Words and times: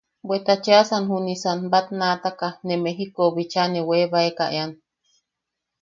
Bweta 0.27 0.53
cheʼasan 0.65 1.03
junisan 1.09 1.59
batnaataka 1.71 2.47
ne 2.65 2.75
Mejikou 2.83 3.29
bicha 3.35 3.63
ne 3.69 3.79
webaeka 3.89 4.45
ean. 4.59 4.71